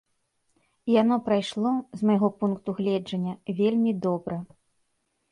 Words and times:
Яно 1.01 1.15
прайшло, 1.27 1.73
з 1.99 2.07
майго 2.09 2.29
пункту 2.43 2.69
гледжання, 2.79 3.35
вельмі 3.61 3.91
добра. 4.07 4.39